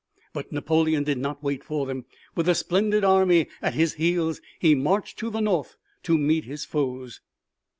But 0.33 0.51
Napoleon 0.51 1.03
did 1.03 1.19
not 1.19 1.43
wait 1.43 1.63
for 1.63 1.85
them. 1.85 2.05
With 2.33 2.49
a 2.49 2.55
splendid 2.55 3.03
army 3.03 3.45
at 3.61 3.75
his 3.75 3.93
heels 3.93 4.41
he 4.59 4.73
marched 4.73 5.19
to 5.19 5.29
the 5.29 5.41
north 5.41 5.75
to 6.01 6.17
meet 6.17 6.45
his 6.45 6.65
foes. 6.65 7.21